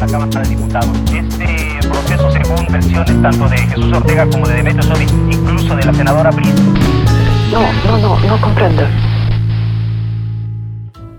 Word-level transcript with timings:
la 0.00 0.06
Cámara 0.06 0.42
de 0.42 0.48
Diputados. 0.50 0.96
Este 1.12 1.88
proceso, 1.88 2.30
según 2.30 2.66
versiones 2.70 3.22
tanto 3.22 3.48
de 3.48 3.56
Jesús 3.56 3.92
Ortega 3.92 4.30
como 4.30 4.46
de 4.46 4.54
Demetrio 4.54 4.82
Sodi, 4.84 5.04
incluso 5.32 5.74
de 5.74 5.84
la 5.84 5.92
senadora 5.92 6.30
Briz. 6.30 6.54
No, 7.50 7.72
no, 7.84 7.98
no, 7.98 8.20
no 8.20 8.40
comprendo. 8.40 8.86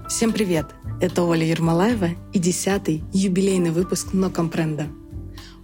Всем 0.08 0.32
привет! 0.32 0.68
Это 1.02 1.24
Оля 1.24 1.46
Ермолаева 1.46 2.10
и 2.32 2.40
десятый 2.40 3.04
юбилейный 3.14 3.72
выпуск 3.72 4.10
«Но 4.14 4.30
компренда». 4.30 4.88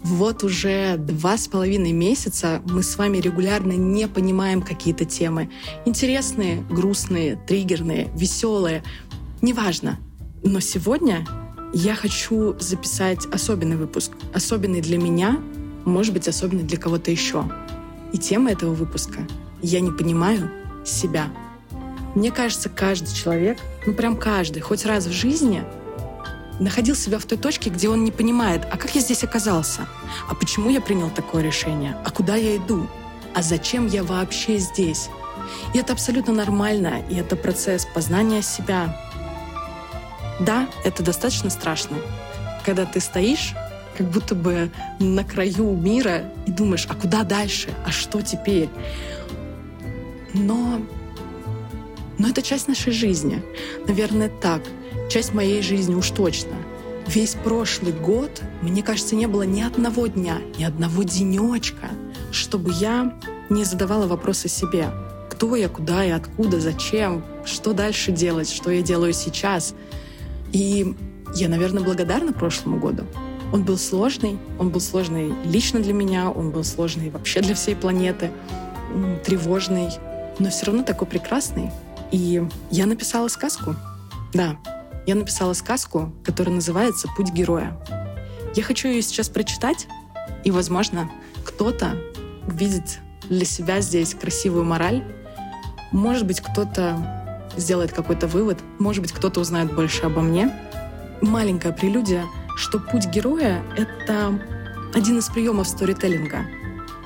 Вот 0.04 0.44
уже 0.44 0.98
два 0.98 1.38
с 1.38 1.48
половиной 1.48 1.94
месяца 1.94 2.62
мы 2.66 2.84
с 2.84 2.98
вами 2.98 3.18
регулярно 3.18 3.72
не 3.72 4.08
понимаем 4.08 4.62
какие-то 4.62 5.06
темы. 5.06 5.50
Интересные, 5.86 6.64
грустные, 6.70 7.38
триггерные, 7.48 8.10
веселые. 8.14 8.84
Неважно. 9.42 10.00
Но 10.44 10.60
сегодня 10.60 11.26
я 11.76 11.94
хочу 11.94 12.58
записать 12.58 13.26
особенный 13.34 13.76
выпуск. 13.76 14.14
Особенный 14.34 14.80
для 14.80 14.98
меня, 14.98 15.42
может 15.84 16.14
быть, 16.14 16.26
особенный 16.26 16.64
для 16.64 16.78
кого-то 16.78 17.12
еще. 17.12 17.44
И 18.14 18.18
тема 18.18 18.52
этого 18.54 18.74
выпуска 18.74 19.28
«Я 19.62 19.82
не 19.82 19.92
понимаю 19.92 20.50
себя». 20.86 21.28
Мне 22.16 22.32
кажется, 22.32 22.70
каждый 22.70 23.14
человек, 23.14 23.58
ну 23.86 23.94
прям 23.94 24.16
каждый, 24.16 24.62
хоть 24.62 24.86
раз 24.86 25.06
в 25.06 25.12
жизни 25.12 25.66
находил 26.62 26.96
себя 26.96 27.20
в 27.20 27.26
той 27.26 27.38
точке, 27.38 27.70
где 27.70 27.90
он 27.90 28.06
не 28.06 28.12
понимает, 28.12 28.62
а 28.72 28.78
как 28.78 28.96
я 28.96 29.02
здесь 29.02 29.26
оказался? 29.26 29.86
А 30.30 30.34
почему 30.34 30.70
я 30.70 30.80
принял 30.80 31.10
такое 31.10 31.44
решение? 31.44 31.98
А 32.06 32.10
куда 32.10 32.38
я 32.38 32.56
иду? 32.56 32.88
А 33.34 33.42
зачем 33.42 33.88
я 33.88 34.06
вообще 34.06 34.60
здесь? 34.60 35.10
И 35.74 35.78
это 35.78 35.92
абсолютно 35.92 36.32
нормально, 36.32 37.04
и 37.10 37.16
это 37.16 37.36
процесс 37.36 37.86
познания 37.94 38.42
себя. 38.42 38.98
Да, 40.40 40.68
это 40.84 41.04
достаточно 41.04 41.50
страшно, 41.50 41.98
когда 42.66 42.86
ты 42.86 43.00
стоишь 43.00 43.54
как 43.98 44.10
будто 44.10 44.36
бы 44.36 44.72
на 45.00 45.24
краю 45.24 45.74
мира 45.74 46.24
и 46.46 46.52
думаешь, 46.52 46.86
а 46.90 46.96
куда 46.96 47.24
дальше? 47.24 47.70
А 47.86 47.92
что 47.92 48.22
теперь? 48.22 48.70
Но 50.34 50.82
но 52.18 52.30
это 52.30 52.42
часть 52.42 52.68
нашей 52.68 52.94
жизни. 52.94 53.42
Наверное, 53.88 54.30
так. 54.30 54.62
Часть 55.10 55.34
моей 55.34 55.62
жизни 55.62 55.94
уж 55.94 56.12
точно. 56.12 56.56
Весь 57.08 57.36
прошлый 57.36 57.94
год, 57.94 58.42
мне 58.62 58.82
кажется, 58.82 59.16
не 59.16 59.28
было 59.28 59.44
ни 59.44 59.62
одного 59.62 60.08
дня, 60.08 60.40
ни 60.58 60.64
одного 60.64 61.04
денечка, 61.04 61.90
чтобы 62.32 62.72
я 62.72 63.14
не 63.50 63.64
задавала 63.64 64.08
вопросы 64.08 64.48
себе. 64.48 64.90
Кто 65.30 65.56
я, 65.56 65.70
куда 65.70 66.04
я, 66.04 66.16
откуда, 66.16 66.60
зачем, 66.60 67.24
что 67.46 67.74
дальше 67.74 68.12
делать, 68.12 68.50
что 68.50 68.72
я 68.72 68.82
делаю 68.82 69.14
сейчас. 69.14 69.76
И 70.52 70.96
я, 71.36 71.50
наверное, 71.50 71.84
благодарна 71.84 72.34
прошлому 72.34 72.80
году. 72.80 73.04
Он 73.52 73.64
был 73.64 73.78
сложный, 73.78 74.38
он 74.60 74.70
был 74.70 74.82
сложный 74.82 75.34
лично 75.46 75.80
для 75.80 75.94
меня, 75.94 76.30
он 76.30 76.52
был 76.52 76.64
сложный 76.64 77.10
вообще 77.10 77.42
для 77.42 77.56
всей 77.56 77.76
планеты, 77.76 78.32
тревожный, 79.24 79.90
но 80.40 80.50
все 80.50 80.66
равно 80.68 80.84
такой 80.84 81.08
прекрасный. 81.08 81.72
И 82.12 82.44
я 82.72 82.86
написала 82.86 83.28
сказку. 83.28 83.76
Да, 84.34 84.58
я 85.06 85.16
написала 85.16 85.54
сказку, 85.54 86.12
которая 86.24 86.56
называется 86.56 87.08
«Путь 87.16 87.32
героя». 87.32 87.78
Я 88.56 88.64
хочу 88.64 88.88
ее 88.88 89.02
сейчас 89.02 89.30
прочитать, 89.30 89.88
и, 90.44 90.52
возможно, 90.52 91.12
кто-то 91.44 91.98
видит 92.48 93.00
для 93.30 93.46
себя 93.46 93.82
здесь 93.82 94.14
красивую 94.14 94.66
мораль. 94.66 95.04
Может 95.92 96.26
быть, 96.26 96.42
кто-то 96.42 97.25
сделает 97.58 97.92
какой-то 97.92 98.28
вывод, 98.28 98.60
может 98.80 99.02
быть, 99.02 99.12
кто-то 99.12 99.40
узнает 99.40 99.74
больше 99.74 100.04
обо 100.04 100.22
мне. 100.22 100.52
Маленькая 101.22 101.72
прелюдия, 101.72 102.26
что 102.56 102.80
путь 102.80 103.08
героя— 103.08 103.64
это 103.78 104.40
один 104.94 105.20
из 105.20 105.28
приемов 105.30 105.68
сторителлинга. 105.68 106.46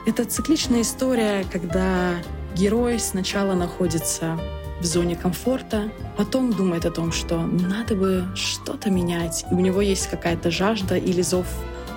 Это 0.06 0.26
цикличная 0.26 0.82
история, 0.82 1.46
когда 1.52 2.14
герой 2.56 3.00
сначала 3.00 3.54
находится 3.54 4.40
в 4.80 4.86
зоне 4.86 5.16
комфорта, 5.16 5.92
потом 6.18 6.54
думает 6.54 6.86
о 6.86 6.92
том, 6.92 7.12
что 7.12 7.40
надо 7.40 7.96
бы 7.96 8.26
что-то 8.36 8.90
менять, 8.90 9.46
и 9.52 9.54
у 9.54 9.60
него 9.60 9.82
есть 9.82 10.10
какая-то 10.10 10.52
жажда 10.52 10.96
или 10.96 11.22
зов 11.22 11.46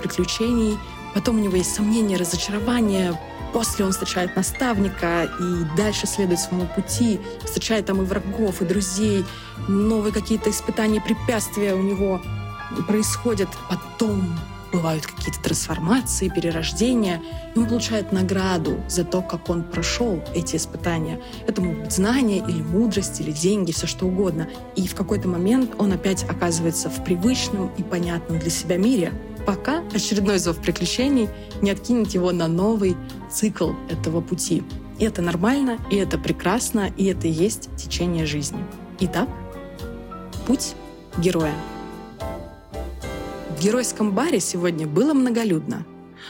приключений, 0.02 0.76
потом 1.14 1.36
у 1.36 1.38
него 1.40 1.56
есть 1.56 1.74
сомнения, 1.74 2.16
разочарование, 2.16 3.18
после 3.52 3.84
он 3.84 3.92
встречает 3.92 4.34
наставника 4.36 5.24
и 5.24 5.76
дальше 5.76 6.06
следует 6.06 6.40
своему 6.40 6.66
пути, 6.66 7.20
встречает 7.44 7.86
там 7.86 8.00
и 8.02 8.04
врагов, 8.04 8.62
и 8.62 8.64
друзей, 8.64 9.24
новые 9.68 10.12
какие-то 10.12 10.50
испытания, 10.50 11.00
препятствия 11.00 11.74
у 11.74 11.82
него 11.82 12.20
происходят, 12.86 13.48
потом 13.68 14.38
бывают 14.72 15.06
какие-то 15.06 15.40
трансформации, 15.42 16.28
перерождения, 16.28 17.20
и 17.54 17.58
он 17.58 17.66
получает 17.66 18.10
награду 18.10 18.80
за 18.88 19.04
то, 19.04 19.20
как 19.20 19.50
он 19.50 19.62
прошел 19.62 20.22
эти 20.34 20.56
испытания. 20.56 21.20
Это 21.46 21.60
могут 21.60 21.82
быть 21.82 21.92
знания 21.92 22.38
или 22.38 22.62
мудрость, 22.62 23.20
или 23.20 23.32
деньги, 23.32 23.72
все 23.72 23.86
что 23.86 24.06
угодно. 24.06 24.48
И 24.74 24.88
в 24.88 24.94
какой-то 24.94 25.28
момент 25.28 25.72
он 25.78 25.92
опять 25.92 26.24
оказывается 26.24 26.88
в 26.88 27.04
привычном 27.04 27.70
и 27.76 27.82
понятном 27.82 28.38
для 28.38 28.50
себя 28.50 28.78
мире, 28.78 29.12
пока 29.44 29.82
очередной 29.94 30.38
зов 30.38 30.58
приключений 30.58 31.28
не 31.60 31.70
откинет 31.70 32.10
его 32.10 32.32
на 32.32 32.48
новый 32.48 32.96
цикл 33.30 33.72
этого 33.90 34.20
пути. 34.20 34.62
И 34.98 35.04
это 35.04 35.22
нормально, 35.22 35.78
и 35.90 35.96
это 35.96 36.18
прекрасно, 36.18 36.92
и 36.96 37.06
это 37.06 37.26
и 37.26 37.30
есть 37.30 37.70
течение 37.76 38.26
жизни. 38.26 38.64
Итак, 39.00 39.28
путь 40.46 40.74
героя. 41.18 41.54
В 43.56 43.62
геройском 43.62 44.12
баре 44.12 44.40
сегодня 44.40 44.86
было 44.86 45.14
многолюдно. 45.14 45.86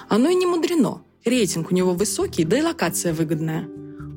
Оно 0.09 0.29
и 0.29 0.35
не 0.35 0.47
мудрено. 0.47 1.03
Рейтинг 1.25 1.71
у 1.71 1.75
него 1.75 1.93
высокий, 1.93 2.45
да 2.45 2.59
и 2.59 2.63
локация 2.63 3.15
выгодная. 3.15 3.69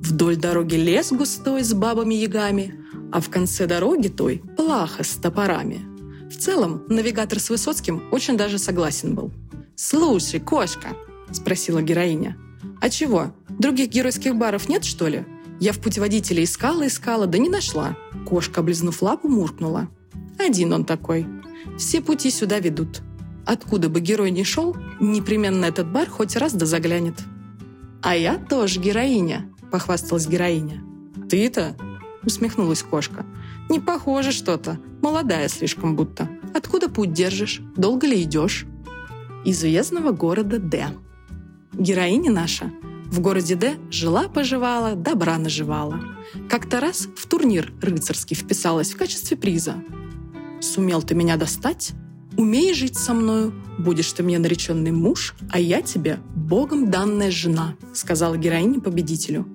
Вдоль 0.02 0.38
дороги 0.38 0.76
лес 0.76 1.12
густой 1.12 1.64
с 1.64 1.74
бабами-ягами, 1.74 2.80
а 3.12 3.22
в 3.22 3.30
конце 3.30 3.68
дороги 3.68 4.08
той– 4.08 4.42
плаха 4.58 5.04
с 5.04 5.16
топорами. 5.16 5.95
В 6.35 6.38
целом, 6.38 6.84
навигатор 6.90 7.40
с 7.40 7.50
Высоцким 7.50 8.03
очень 8.12 8.35
даже 8.35 8.59
согласен 8.59 9.16
был. 9.16 9.31
«Слушай, 9.75 10.41
кошка!»– 10.41 10.90
спросила 11.31 11.81
героиня. 11.81 12.35
«А 12.81 12.90
чего, 12.90 13.34
других 13.47 13.88
геройских 13.88 14.35
баров 14.35 14.68
нет, 14.68 14.84
что 14.84 15.07
ли? 15.07 15.23
Я 15.62 15.72
в 15.72 15.79
путеводителе 15.79 16.44
искала-искала, 16.44 17.25
да 17.25 17.38
не 17.38 17.47
нашла». 17.47 17.96
Кошка, 18.28 18.59
облизнув 18.59 19.01
лапу, 19.01 19.29
муркнула. 19.29 19.88
«Один 20.38 20.73
он 20.73 20.84
такой. 20.84 21.25
Все 21.78 22.01
пути 22.01 22.29
сюда 22.29 22.59
ведут. 22.59 23.02
Откуда 23.46 23.88
бы 23.88 24.02
герой 24.02 24.29
ни 24.29 24.44
шел, 24.44 24.75
непременно 25.00 25.63
этот 25.63 25.90
бар 25.90 26.09
хоть 26.09 26.35
раз 26.35 26.52
да 26.52 26.66
заглянет. 26.66 27.16
«А 28.02 28.13
я 28.13 28.38
тоже 28.38 28.81
героиня»,— 28.81 29.50
похвасталась 29.72 30.28
героиня. 30.28 30.84
«Ты-то?»— 31.29 31.78
усмехнулась 32.23 32.84
кошка. 32.84 33.25
«Не 33.70 33.80
похоже 33.80 34.31
что-то. 34.31 34.80
Молодая 35.02 35.48
слишком 35.48 35.96
будто. 35.96 36.30
Откуда 36.53 36.90
путь 36.90 37.14
держишь? 37.14 37.62
Долго 37.76 38.08
ли 38.08 38.22
идешь?» 38.24 38.66
«Из 39.44 39.64
уездного 39.64 40.12
города 40.12 40.59
Д». 40.59 40.88
Героиня 41.74 42.31
наша 42.31 42.72
в 43.06 43.22
городе 43.22 43.56
Д 43.56 43.76
жила-поживала, 43.92 44.96
добра 44.96 45.38
наживала. 45.38 46.00
Как-то 46.50 46.80
раз 46.80 47.08
в 47.16 47.28
турнир 47.28 47.72
рыцарский 47.81 48.36
вписалась 48.36 48.92
в 48.92 48.98
качестве 48.98 49.38
приза. 49.38 49.76
Сумел 50.59 51.02
ты 51.02 51.16
меня 51.16 51.38
достать? 51.38 51.94
Умеешь 52.36 52.78
жить 52.78 52.97
со 52.97 53.14
мною? 53.14 53.53
Будешь 53.78 54.12
ты 54.12 54.24
мне 54.24 54.40
нареченный 54.40 54.92
муж, 54.92 55.36
а 55.52 55.59
я 55.59 55.82
тебе 55.82 56.20
богом 56.36 56.92
данная 56.92 57.32
жена»,— 57.32 57.76
сказала 57.94 58.36
героиня 58.36 58.82
победителю. 58.82 59.46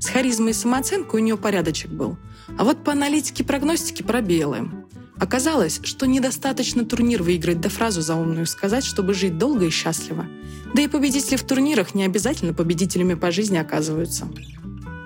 С 0.00 0.06
харизмой 0.06 0.50
и 0.50 0.54
самооценкой 0.54 1.20
у 1.20 1.24
нее 1.24 1.36
порядочек 1.36 1.90
был. 1.90 2.16
А 2.56 2.64
вот 2.64 2.84
по 2.84 2.92
аналитике 2.92 3.44
прогностики 3.44 4.02
пробелы. 4.02 4.70
Оказалось, 5.18 5.80
что 5.82 6.06
недостаточно 6.06 6.84
турнир 6.84 7.22
выиграть 7.22 7.60
да 7.60 7.68
фразу 7.68 8.00
заумную 8.00 8.46
сказать, 8.46 8.84
чтобы 8.84 9.14
жить 9.14 9.36
долго 9.36 9.66
и 9.66 9.70
счастливо. 9.70 10.26
Да 10.74 10.82
и 10.82 10.88
победители 10.88 11.36
в 11.36 11.42
турнирах 11.42 11.94
не 11.94 12.04
обязательно 12.04 12.54
победителями 12.54 13.14
по 13.14 13.32
жизни 13.32 13.56
оказываются. 13.56 14.28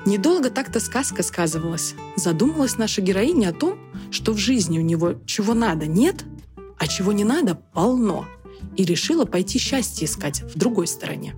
Недолго 0.04 0.50
так-то 0.50 0.80
сказка 0.80 1.22
сказывалась. 1.22 1.94
Задумалась 2.16 2.76
наша 2.76 3.00
героиня 3.00 3.50
о 3.50 3.52
том, 3.52 3.78
что 4.10 4.32
в 4.32 4.38
жизни 4.38 4.78
у 4.78 4.82
него 4.82 5.14
чего 5.24 5.54
надо 5.54 5.86
нет, 5.86 6.24
а 6.76 6.88
чего 6.88 7.12
не 7.12 7.24
надо 7.24 7.54
полно, 7.54 8.26
и 8.76 8.84
решила 8.84 9.24
пойти 9.24 9.58
счастье 9.58 10.06
искать 10.06 10.42
в 10.42 10.58
другой 10.58 10.88
стороне. 10.88 11.34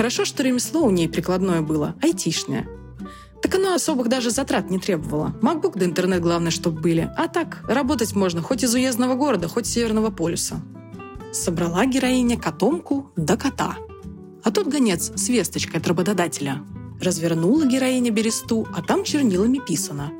Хорошо, 0.00 0.24
что 0.24 0.42
ремесло 0.42 0.80
у 0.86 0.90
ней 0.90 1.10
прикладное 1.10 1.60
было, 1.60 1.94
айтишное. 2.00 2.66
Так 3.42 3.56
оно 3.56 3.74
особых 3.74 4.08
даже 4.08 4.30
затрат 4.30 4.70
не 4.70 4.78
требовало. 4.78 5.36
Макбук 5.42 5.76
да 5.76 5.84
интернет 5.84 6.22
главное, 6.22 6.50
чтобы 6.50 6.80
были. 6.80 7.10
А 7.18 7.28
так, 7.28 7.62
работать 7.68 8.16
можно 8.16 8.40
хоть 8.40 8.64
из 8.64 8.72
уездного 8.72 9.14
города, 9.14 9.46
хоть 9.46 9.66
с 9.66 9.72
Северного 9.72 10.10
полюса. 10.10 10.62
Собрала 11.34 11.84
героиня 11.84 12.38
котомку 12.38 13.12
до 13.14 13.36
кота. 13.36 13.76
А 14.42 14.50
тут 14.50 14.68
гонец 14.68 15.12
с 15.14 15.28
весточкой 15.28 15.80
от 15.80 15.86
работодателя. 15.86 16.64
Развернула 17.02 17.66
героиня 17.66 18.10
бересту, 18.10 18.66
а 18.74 18.80
там 18.80 19.04
чернилами 19.04 19.58
писано. 19.58 20.12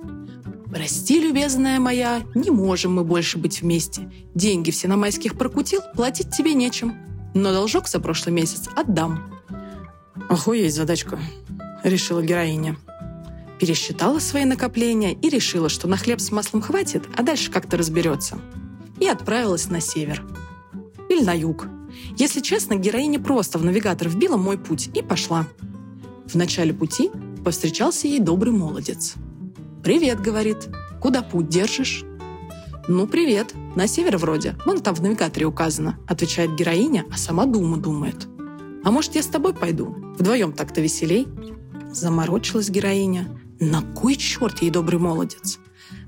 Прости, 0.71 1.21
любезная 1.21 1.81
моя, 1.81 2.21
не 2.35 2.51
можем 2.51 2.97
мы 2.97 3.05
больше 3.05 3.39
быть 3.39 3.63
вместе. 3.63 4.13
Деньги 4.35 4.73
все 4.73 4.89
на 4.89 4.99
майских 4.99 5.39
прокутил, 5.39 5.81
платить 5.97 6.37
тебе 6.37 6.53
нечем. 6.53 6.99
Но 7.33 7.55
должок 7.55 7.89
за 7.89 7.99
прошлый 7.99 8.35
месяц 8.35 8.69
отдам. 8.77 9.30
Охуеть 10.31 10.77
задачка, 10.77 11.19
решила 11.83 12.23
героиня. 12.23 12.77
Пересчитала 13.59 14.21
свои 14.21 14.45
накопления 14.45 15.13
и 15.13 15.29
решила, 15.29 15.69
что 15.69 15.89
на 15.89 15.97
хлеб 15.97 16.21
с 16.21 16.31
маслом 16.31 16.63
хватит, 16.63 17.03
а 17.17 17.25
дальше 17.25 17.51
как-то 17.51 17.77
разберется. 17.77 18.39
И 19.01 19.09
отправилась 19.09 19.69
на 19.71 19.81
север. 19.81 20.23
Или 21.09 21.25
на 21.25 21.33
юг. 21.37 21.67
Если 22.17 22.39
честно, 22.43 22.77
героиня 22.77 23.19
просто 23.19 23.59
в 23.59 23.65
навигатор 23.65 24.09
вбила 24.09 24.37
мой 24.37 24.57
путь 24.57 24.89
и 24.95 25.03
пошла. 25.03 25.49
В 26.27 26.37
начале 26.37 26.73
пути 26.73 27.11
повстречался 27.45 28.07
ей 28.07 28.21
добрый 28.21 28.53
молодец. 28.53 29.15
«Привет»,— 29.83 30.21
говорит. 30.23 30.69
«Куда 31.03 31.23
путь 31.23 31.49
держишь?» 31.49 32.05
«Ну, 32.87 33.09
привет. 33.09 33.53
На 33.75 33.89
север 33.89 34.17
вроде. 34.17 34.55
Вон 34.65 34.81
там 34.81 34.95
в 34.95 35.03
навигаторе 35.03 35.47
указано»,— 35.47 35.99
отвечает 36.07 36.55
героиня, 36.55 37.05
а 37.11 37.17
сама 37.17 37.47
дума 37.47 37.79
думает. 37.79 38.29
«А 38.85 38.93
может, 38.93 39.17
я 39.17 39.25
с 39.25 39.27
тобой 39.27 39.55
пойду? 39.55 40.10
Вдвоем 40.21 40.53
так-то 40.53 40.83
веселей?» 40.83 41.27
Заморочилась 41.93 42.69
героиня. 42.69 43.27
На 43.59 43.81
кой 43.81 44.17
черт 44.17 44.61
ей 44.61 44.71
добрый 44.71 45.01
молодец? 45.01 45.59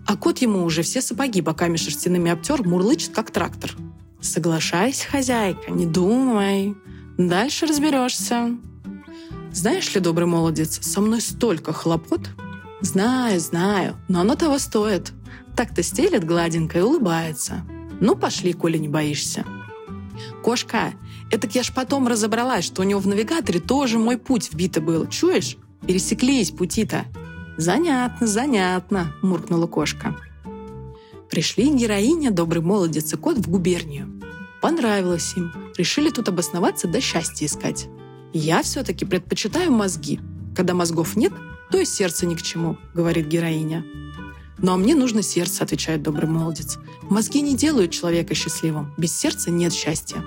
А 0.06 0.18
кот 0.18 0.38
ему 0.38 0.64
уже 0.64 0.82
все 0.82 1.00
сапоги 1.00 1.40
боками 1.40 1.76
шерстяными 1.78 2.30
обтер, 2.30 2.62
мурлычет, 2.62 3.14
как 3.14 3.30
трактор. 3.30 3.72
Соглашайся, 4.20 5.08
хозяйка, 5.08 5.72
не 5.72 5.86
думай. 5.86 6.76
Дальше 7.16 7.66
разберешься. 7.66 8.50
Знаешь 9.50 9.94
ли, 9.94 10.00
добрый 10.00 10.26
молодец, 10.26 10.78
со 10.82 11.00
мной 11.00 11.22
столько 11.22 11.72
хлопот. 11.72 12.28
Знаю, 12.82 13.40
знаю, 13.40 13.96
но 14.08 14.20
оно 14.20 14.34
того 14.34 14.58
стоит. 14.58 15.12
Так-то 15.56 15.82
стелет 15.82 16.24
гладенько 16.24 16.78
и 16.78 16.82
улыбается. 16.82 17.64
Ну, 17.98 18.14
пошли, 18.14 18.52
коли 18.52 18.76
не 18.76 18.88
боишься. 18.88 19.46
Кошка, 20.42 20.92
это 21.32 21.48
я 21.50 21.62
ж 21.62 21.72
потом 21.74 22.06
разобралась, 22.06 22.64
что 22.64 22.82
у 22.82 22.84
него 22.84 23.00
в 23.00 23.06
навигаторе 23.06 23.58
тоже 23.58 23.98
мой 23.98 24.18
путь 24.18 24.52
вбито 24.52 24.82
был. 24.82 25.06
Чуешь? 25.06 25.56
Пересеклись 25.86 26.50
пути-то. 26.50 27.06
Занятно, 27.56 28.26
занятно, 28.26 29.14
муркнула 29.22 29.66
кошка. 29.66 30.14
Пришли 31.30 31.70
героиня, 31.70 32.30
добрый 32.30 32.62
молодец 32.62 33.14
и 33.14 33.16
кот 33.16 33.38
в 33.38 33.48
губернию. 33.48 34.20
Понравилось 34.60 35.32
им. 35.34 35.50
Решили 35.78 36.10
тут 36.10 36.28
обосноваться 36.28 36.86
да 36.86 37.00
счастье 37.00 37.46
искать. 37.46 37.88
Я 38.34 38.62
все-таки 38.62 39.06
предпочитаю 39.06 39.72
мозги. 39.72 40.20
Когда 40.54 40.74
мозгов 40.74 41.16
нет, 41.16 41.32
то 41.70 41.78
и 41.78 41.86
сердце 41.86 42.26
ни 42.26 42.34
к 42.34 42.42
чему, 42.42 42.76
говорит 42.94 43.26
героиня. 43.26 43.84
«Ну 44.58 44.72
а 44.72 44.76
мне 44.76 44.94
нужно 44.94 45.22
сердце»,— 45.22 45.64
отвечает 45.64 46.02
добрый 46.02 46.28
молодец. 46.28 46.78
«Мозги 47.08 47.40
не 47.40 47.56
делают 47.56 47.90
человека 47.90 48.34
счастливым. 48.34 48.94
Без 48.98 49.16
сердца 49.16 49.50
нет 49.50 49.72
счастья». 49.72 50.22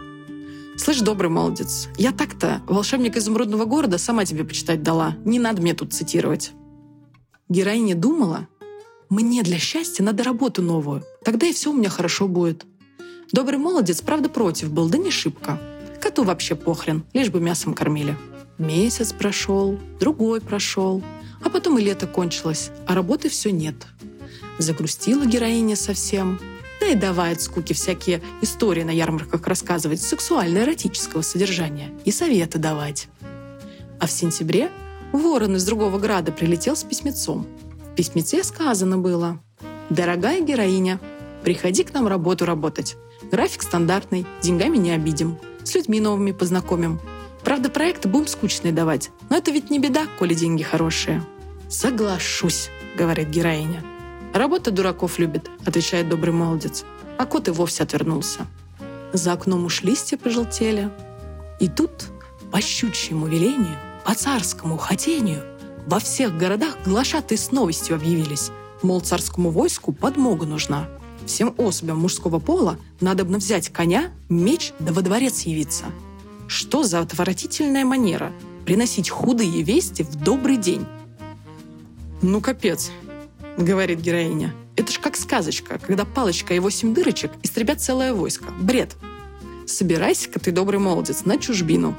«Слышь, 0.77 1.00
добрый 1.00 1.30
молодец, 1.30 1.88
я 1.98 2.12
так-то, 2.12 2.62
волшебник 2.68 3.16
изумрудного 3.16 3.66
города, 3.66 3.98
сама 3.98 4.25
тебе 4.25 4.44
почитать 4.44 4.83
дала. 4.83 5.16
Не 5.24 5.39
надо 5.39 5.62
мне 5.62 5.74
тут 5.74 5.94
цитировать». 5.94 6.51
Героиня 7.48 7.95
думала, 7.95 8.48
«Мне 9.10 9.42
для 9.44 9.57
счастья 9.57 10.04
надо 10.04 10.24
работу 10.24 10.62
новую. 10.62 11.04
Тогда 11.24 11.48
и 11.48 11.54
все 11.54 11.72
у 11.72 11.74
меня 11.74 11.89
хорошо 11.89 12.27
будет». 12.27 12.66
Добрый 13.31 13.57
молодец, 13.57 14.01
правда, 14.01 14.30
против 14.30 14.72
был, 14.72 14.89
да 14.89 14.98
не 14.98 15.12
шибко. 15.12 15.60
Коту 16.01 16.24
вообще 16.24 16.56
похрен, 16.56 17.04
лишь 17.13 17.30
бы 17.30 17.39
мясом 17.39 17.74
кормили. 17.74 18.18
Месяц 18.57 19.12
прошел, 19.12 19.80
другой 20.00 20.42
прошел, 20.42 21.04
а 21.44 21.50
потом 21.50 21.77
и 21.77 21.83
лето 21.83 22.07
кончилось, 22.07 22.72
а 22.86 22.95
работы 22.95 23.30
все 23.30 23.51
нет. 23.51 23.88
Загрустила 24.57 25.25
героиня 25.25 25.75
совсем. 25.75 26.39
И 26.88 26.94
давай 26.94 27.34
от 27.34 27.42
скуки 27.42 27.74
всякие 27.74 28.22
истории 28.42 28.84
на 28.84 28.92
ярмарках 28.92 29.48
рассказывать 29.48 30.02
сексуально-эротического 30.02 31.24
содержания 31.24 31.90
и 32.06 32.12
советы 32.12 32.60
давать. 32.60 33.08
А 34.00 34.06
в 34.06 34.12
сентябре 34.12 34.70
ворон 35.12 35.56
из 35.56 35.66
другого 35.66 35.98
града 35.98 36.32
прилетел 36.32 36.76
с 36.76 36.84
письмецом. 36.84 37.48
В 37.92 37.96
письмеце 37.96 38.44
сказано 38.44 39.00
было 39.00 39.40
«Дорогая 39.90 40.42
героиня, 40.42 41.00
приходи 41.44 41.84
к 41.84 41.94
нам 41.94 42.08
работу 42.08 42.46
работать. 42.46 42.98
График 43.32 43.64
стандартный, 43.64 44.28
деньгами 44.42 44.78
не 44.78 44.92
обидим, 44.92 45.40
с 45.64 45.74
людьми 45.74 46.00
новыми 46.00 46.34
познакомим. 46.34 47.00
Правда, 47.44 47.70
проекты 47.70 48.08
будем 48.08 48.28
скучные 48.28 48.74
давать, 48.74 49.10
но 49.30 49.38
это 49.38 49.50
ведь 49.52 49.72
не 49.72 49.80
беда, 49.80 50.06
коли 50.20 50.36
деньги 50.36 50.62
хорошие». 50.62 51.24
«Соглашусь»,— 51.68 52.70
говорит 52.96 53.30
героиня. 53.30 53.84
«Работа 54.36 54.70
дураков 54.70 55.18
любит»,— 55.18 55.50
отвечает 55.66 56.10
добрый 56.10 56.34
молодец. 56.34 56.84
А 57.18 57.26
кот 57.26 57.48
и 57.48 57.52
вовсе 57.52 57.84
отвернулся. 57.84 58.46
За 59.14 59.32
окном 59.32 59.64
уж 59.64 59.82
листья 59.82 60.18
пожелтели. 60.18 60.92
И 61.62 61.70
тут, 61.70 62.08
по 62.52 62.60
щучьему 62.60 63.28
велению, 63.28 63.78
по 64.04 64.14
царскому 64.14 64.78
хотению, 64.78 65.42
во 65.88 66.00
всех 66.00 66.38
городах 66.38 66.76
глашатые 66.84 67.38
с 67.38 67.52
новостью 67.54 67.96
объявились. 67.96 68.52
Мол, 68.82 69.00
царскому 69.00 69.52
войску 69.52 69.94
подмога 69.94 70.46
нужна. 70.46 70.90
Всем 71.26 71.56
особям 71.58 72.00
мужского 72.00 72.40
пола 72.40 72.78
надо 73.00 73.24
бы 73.24 73.38
взять 73.38 73.70
коня, 73.70 74.12
меч 74.28 74.74
да 74.80 74.92
во 74.92 75.02
дворец 75.02 75.44
явиться. 75.44 75.86
Что 76.48 76.84
за 76.84 77.00
отвратительная 77.00 77.86
манера 77.86 78.34
приносить 78.66 79.10
худые 79.10 79.62
вести 79.62 80.04
в 80.04 80.16
добрый 80.16 80.58
день? 80.58 80.86
«Ну, 82.22 82.42
капец»,— 82.42 82.92
говорит 83.57 84.02
героиня. 84.02 84.54
«Это 84.75 84.92
ж 84.92 85.00
как 85.00 85.16
сказочка, 85.16 85.80
когда 85.80 86.06
палочка 86.06 86.54
и 86.54 86.60
восемь 86.60 86.94
дырочек 86.94 87.31
истребят 87.44 87.81
целое 87.81 88.13
войско. 88.13 88.52
Бред! 88.60 88.96
Собирайся-ка 89.66 90.40
ты, 90.40 90.52
добрый 90.52 90.80
молодец, 90.80 91.25
на 91.25 91.38
чужбину». 91.38 91.96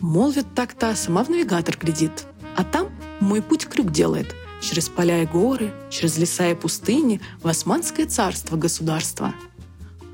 Молвит 0.00 0.46
так-то, 0.54 0.94
сама 0.94 1.24
в 1.24 1.30
навигатор 1.30 1.76
глядит. 1.76 2.26
А 2.56 2.64
там 2.64 2.88
мой 3.20 3.42
путь 3.42 3.66
крюк 3.66 3.90
делает. 3.90 4.34
Через 4.60 4.88
поля 4.88 5.22
и 5.22 5.26
горы, 5.26 5.72
через 5.90 6.16
леса 6.16 6.50
и 6.50 6.54
пустыни 6.54 7.20
в 7.42 7.48
Османское 7.48 8.06
царство 8.06 8.56
государства. 8.56 9.34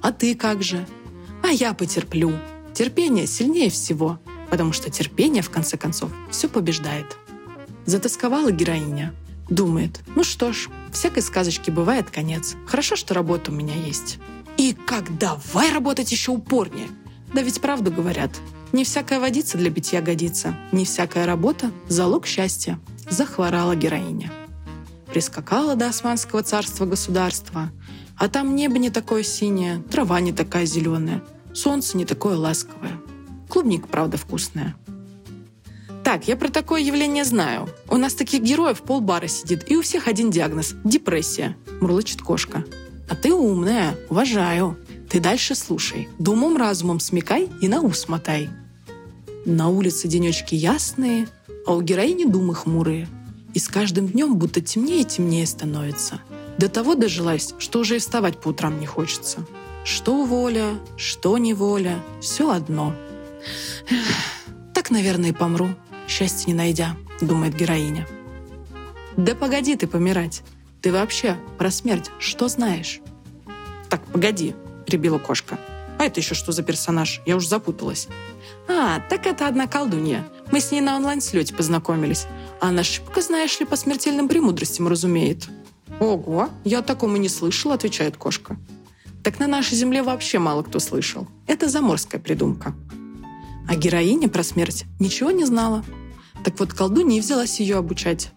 А 0.01 0.13
ты 0.13 0.35
как 0.35 0.63
же? 0.63 0.87
А 1.43 1.49
я 1.49 1.75
потерплю. 1.75 2.33
Терпение 2.75 3.27
сильнее 3.27 3.71
всего, 3.71 4.19
потому 4.51 4.73
что 4.73 4.91
терпение, 4.91 5.43
в 5.43 5.51
конце 5.51 5.77
концов, 5.77 6.11
все 6.31 6.49
побеждает. 6.49 7.17
Затасковала 7.87 8.51
героиня. 8.51 9.15
Думает, 9.49 10.01
ну 10.15 10.25
что 10.25 10.53
ж, 10.53 10.69
всякой 10.93 11.23
сказочки 11.23 11.71
бывает 11.71 12.11
конец. 12.11 12.55
Хорошо, 12.67 12.97
что 12.97 13.15
работа 13.15 13.51
у 13.51 13.55
меня 13.55 13.75
есть. 13.75 14.19
И 14.57 14.73
как 14.73 15.19
давай 15.19 15.73
работать 15.73 16.13
еще 16.13 16.33
упорнее. 16.33 16.89
Да 17.35 17.43
ведь 17.43 17.61
правду 17.61 17.91
говорят. 17.91 18.31
Не 18.73 18.85
всякая 18.85 19.21
водица 19.21 19.59
для 19.59 19.71
питья 19.71 20.01
годится. 20.01 20.57
Не 20.73 20.85
всякая 20.85 21.27
работа– 21.27 21.71
залог 21.89 22.27
счастья. 22.27 22.79
Захворала 23.09 23.75
героиня. 23.75 24.33
Прискакала 25.07 25.77
до 25.77 25.89
Османского 25.89 26.43
царства 26.43 26.87
государства. 26.87 27.71
А 28.17 28.29
там 28.29 28.55
небо 28.55 28.79
не 28.79 28.91
такое 28.91 29.23
синее, 29.23 29.83
трава 29.91 30.21
не 30.21 30.33
такая 30.33 30.65
зеленая, 30.65 31.23
солнце 31.53 31.97
не 31.97 32.05
такое 32.05 32.37
ласковое. 32.37 33.01
Клубника, 33.49 33.89
правда, 33.89 34.17
вкусная. 34.17 34.77
Так, 36.05 36.27
я 36.27 36.37
про 36.37 36.49
такое 36.49 36.81
явление 36.81 37.25
знаю. 37.25 37.69
У 37.89 37.97
нас 37.97 38.15
таких 38.15 38.43
героев 38.43 38.83
полбара 38.83 39.29
сидит, 39.29 39.71
и 39.71 39.77
у 39.77 39.83
всех 39.83 40.09
один 40.09 40.31
диагноз– 40.31 40.75
депрессия, 40.85 41.57
мурлычет 41.81 42.23
кошка. 42.23 42.65
А 43.09 43.15
ты 43.15 43.33
умная, 43.33 43.97
уважаю. 44.11 44.77
Ты 45.09 45.21
дальше 45.21 45.55
слушай. 45.55 46.09
Думом 46.19 46.57
разумом 46.57 46.99
смекай 46.99 47.49
и 47.61 47.69
на 47.69 47.83
ус 47.83 48.09
мотай. 48.09 48.51
На 49.45 49.69
улице 49.69 50.09
денечки 50.09 50.55
ясные, 50.55 51.29
а 51.67 51.75
у 51.75 51.83
героини 51.83 52.25
думы 52.25 52.55
хмурые. 52.55 53.09
И 53.55 53.61
с 53.61 53.69
каждым 53.69 54.09
днем 54.09 54.37
будто 54.37 54.61
темнее 54.61 55.03
и 55.03 55.05
темнее 55.05 55.47
становится. 55.47 56.21
До 56.59 56.69
того 56.69 56.95
дожилась, 56.97 57.55
что 57.59 57.81
уже 57.81 57.97
и 57.97 57.99
вставать 58.01 58.41
по 58.41 58.49
утрам 58.49 58.81
не 58.81 58.87
хочется. 58.87 59.47
Что 59.85 60.25
воля, 60.25 60.71
что 60.97 61.39
неволя, 61.39 62.03
все 62.21 62.51
одно. 62.51 62.95
Так, 64.75 64.91
наверное, 64.91 65.31
и 65.31 65.35
помру 65.35 65.69
счастья 66.09 66.49
не 66.49 66.55
найдя, 66.55 66.97
думает 67.21 67.55
героиня. 67.55 68.07
Да 69.17 69.35
погоди 69.35 69.77
ты 69.77 69.87
помирать. 69.87 70.43
Ты 70.81 70.93
вообще 70.93 71.37
про 71.59 71.71
смерть 71.71 72.11
что 72.19 72.49
знаешь? 72.49 73.01
Так, 73.89 74.05
погоди, 74.07 74.55
прибила 74.87 75.19
кошка. 75.19 75.59
А 75.99 76.05
это 76.05 76.21
еще 76.21 76.35
что 76.35 76.51
за 76.53 76.63
персонаж? 76.63 77.21
Я 77.27 77.37
уж 77.37 77.47
запуталась. 77.47 78.09
А, 78.69 79.01
так 79.09 79.27
это 79.27 79.47
одна 79.47 79.67
колдунья. 79.67 80.27
Мы 80.51 80.61
с 80.61 80.73
ней 80.73 80.81
на 80.81 80.97
онлайн-слете 80.97 81.55
познакомились. 81.55 82.27
А 82.61 82.69
она 82.69 82.83
шибко, 82.83 83.21
знаешь 83.21 83.61
ли, 83.61 83.67
по 83.67 83.77
смертельным 83.77 84.29
премудростям 84.29 84.89
разумеет. 84.89 85.49
Ого, 86.01 86.49
я 86.65 86.81
о 86.81 86.83
таком 86.83 87.15
и 87.17 87.19
не 87.19 87.29
слышала, 87.29 87.75
отвечает 87.75 88.17
кошка. 88.17 88.57
Так 89.23 89.39
на 89.39 89.47
нашей 89.47 89.77
земле 89.77 90.03
вообще 90.03 90.39
мало 90.39 90.63
кто 90.63 90.81
слышал. 90.81 91.29
Это 91.47 91.69
заморская 91.69 92.21
придумка. 92.21 92.75
А 93.69 93.77
героиня 93.77 94.29
про 94.29 94.43
смерть 94.43 94.85
ничего 94.99 95.31
не 95.31 95.45
знала. 95.45 95.85
Так 96.45 96.59
вот, 96.59 96.73
колдунья 96.73 97.19
и 97.19 97.21
взялась 97.21 97.61
ее 97.61 97.77
обучать. 97.77 98.33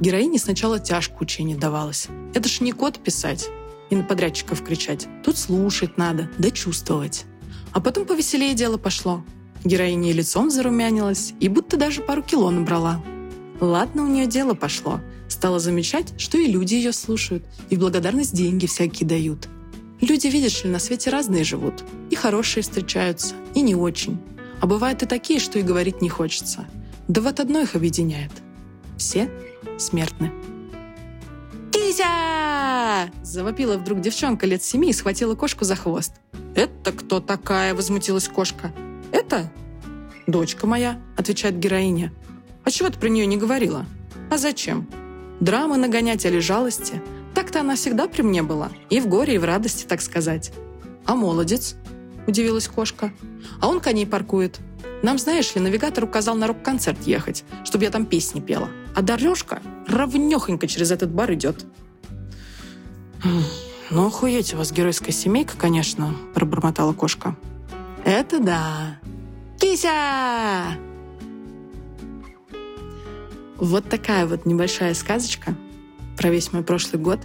Героине 0.00 0.38
сначала 0.38 0.78
тяжко 0.78 1.16
учение 1.20 1.56
давалось. 1.56 2.08
Это 2.34 2.48
ж 2.48 2.60
не 2.60 2.72
код 2.72 2.98
писать 2.98 3.48
и 3.90 3.96
на 3.96 4.02
подрядчиков 4.02 4.62
кричать. 4.62 5.06
Тут 5.24 5.38
слушать 5.38 5.96
надо, 5.96 6.28
да 6.38 6.50
чувствовать. 6.50 7.24
А 7.72 7.80
потом 7.80 8.04
повеселее 8.04 8.54
дело 8.54 8.76
пошло. 8.78 9.24
Героиня 9.64 10.12
лицом 10.12 10.50
зарумянилась, 10.50 11.32
и 11.40 11.48
будто 11.48 11.76
даже 11.76 12.02
пару 12.02 12.22
кило 12.22 12.50
набрала. 12.50 13.02
Ладно, 13.60 14.04
у 14.04 14.06
нее 14.06 14.26
дело 14.26 14.54
пошло. 14.54 15.00
Стала 15.28 15.58
замечать, 15.58 16.12
что 16.18 16.38
и 16.38 16.46
люди 16.46 16.74
ее 16.74 16.92
слушают, 16.92 17.44
и 17.70 17.76
в 17.76 17.80
благодарность 17.80 18.34
деньги 18.34 18.66
всякие 18.66 19.08
дают. 19.08 19.48
Люди, 20.00 20.26
видишь 20.26 20.62
ли, 20.62 20.70
на 20.70 20.78
свете 20.78 21.10
разные 21.10 21.42
живут. 21.42 21.84
И 22.10 22.14
хорошие 22.14 22.62
встречаются, 22.62 23.34
и 23.54 23.62
не 23.62 23.74
очень. 23.74 24.18
А 24.60 24.66
бывают 24.66 25.02
и 25.02 25.06
такие, 25.06 25.40
что 25.40 25.58
и 25.58 25.62
говорить 25.62 26.02
не 26.02 26.08
хочется. 26.08 26.66
Да 27.08 27.20
вот 27.20 27.40
одно 27.40 27.60
их 27.60 27.74
объединяет. 27.74 28.30
Все 28.96 29.30
смертны. 29.78 30.32
«Кися!»— 31.70 33.10
завопила 33.22 33.76
вдруг 33.76 34.00
девчонка 34.00 34.46
лет 34.46 34.62
семи 34.62 34.90
и 34.90 34.92
схватила 34.92 35.34
кошку 35.34 35.64
за 35.64 35.76
хвост. 35.76 36.14
«Это 36.54 36.92
кто 36.92 37.20
такая?»— 37.20 37.74
возмутилась 37.76 38.28
кошка. 38.28 38.72
«Это?» 39.12 39.50
«Дочка 40.26 40.66
моя»,— 40.66 41.00
отвечает 41.16 41.58
героиня. 41.58 42.12
«А 42.64 42.70
чего 42.70 42.88
ты 42.88 42.98
про 42.98 43.08
нее 43.08 43.26
не 43.26 43.36
говорила?» 43.36 43.86
«А 44.30 44.38
зачем?» 44.38 44.88
«Драмы 45.40 45.76
нагонять 45.76 46.24
или 46.24 46.38
жалости?» 46.38 47.02
Так-то 47.36 47.60
она 47.60 47.76
всегда 47.76 48.08
при 48.08 48.22
мне 48.22 48.42
была. 48.42 48.70
И 48.88 48.98
в 48.98 49.08
горе, 49.08 49.34
и 49.34 49.38
в 49.38 49.44
радости, 49.44 49.84
так 49.84 50.00
сказать. 50.00 50.52
«А 51.04 51.14
молодец?»– 51.14 51.76
удивилась 52.26 52.68
кошка. 52.68 53.12
«А 53.60 53.68
он 53.68 53.80
коней 53.80 54.06
паркует. 54.06 54.60
Нам, 55.02 55.18
знаешь 55.18 55.54
ли, 55.54 55.60
навигатор 55.60 56.04
указал 56.04 56.36
на 56.36 56.46
рок-концерт 56.46 57.06
ехать, 57.06 57.44
чтобы 57.64 57.84
я 57.84 57.90
там 57.90 58.06
песни 58.06 58.40
пела. 58.40 58.68
А 58.94 59.02
дорожка 59.02 59.60
ровнёхонько 59.86 60.66
через 60.66 60.90
этот 60.90 61.10
бар 61.10 61.32
идет». 61.34 61.64
«Ну, 63.90 64.06
охуеть 64.06 64.52
у 64.54 64.56
вас 64.56 64.72
геройская 64.72 65.12
семейка, 65.12 65.56
конечно»,– 65.56 66.14
пробормотала 66.34 66.92
кошка. 66.92 67.36
«Это 68.04 68.40
да. 68.40 68.98
Кися!» 69.58 70.76
Вот 73.56 73.88
такая 73.88 74.26
вот 74.26 74.44
небольшая 74.44 74.92
сказочка 74.94 75.54
про 76.16 76.30
весь 76.30 76.52
мой 76.52 76.62
прошлый 76.62 77.00
год. 77.00 77.20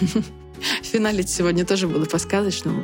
В 0.96 0.98
финале 0.98 1.26
сегодня 1.26 1.66
тоже 1.66 1.88
буду 1.88 2.06
по 2.06 2.16
сказочному. 2.16 2.82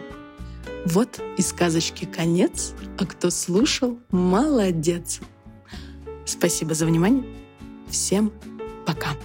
Вот 0.85 1.19
и 1.39 1.41
сказочки 1.41 2.05
конец, 2.05 2.75
а 2.99 3.07
кто 3.07 3.31
слушал, 3.31 3.99
молодец. 4.11 5.21
Спасибо 6.27 6.75
за 6.75 6.85
внимание. 6.85 7.25
Всем 7.89 8.31
пока. 8.85 9.17